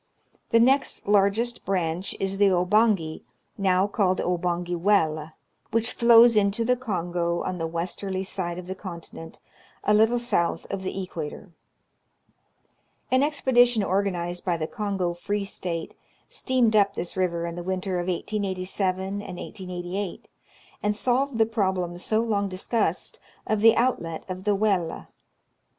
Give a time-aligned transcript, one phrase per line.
[0.49, 3.21] The next largest branch is the Obangi,
[3.55, 5.33] now called the Obangi Welle,
[5.69, 9.37] which Hows into the Kongo on the westerly side of the conti nent,
[9.83, 11.51] a little south of the equator.
[13.11, 15.93] An expedition organized by the Kongo Free State
[16.27, 20.27] steamed up this river in the winter of 1887 and 1888,
[20.81, 25.09] and solved the problem so long discussed, of the outlet of the Welle.